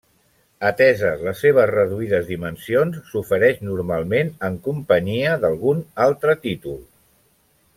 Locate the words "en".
4.49-4.57